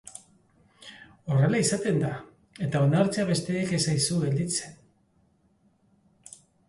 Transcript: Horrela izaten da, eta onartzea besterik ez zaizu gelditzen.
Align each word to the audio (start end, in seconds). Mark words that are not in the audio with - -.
Horrela 1.33 1.59
izaten 1.65 1.99
da, 2.03 2.09
eta 2.67 2.81
onartzea 2.85 3.25
besterik 3.29 3.75
ez 3.77 3.83
zaizu 3.89 4.19
gelditzen. 4.25 4.81